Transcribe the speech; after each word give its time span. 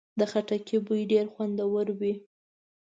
د 0.19 0.21
خټکي 0.31 0.77
بوی 0.85 1.01
ډېر 1.11 1.25
خوندور 1.33 1.87
وي. 1.99 2.13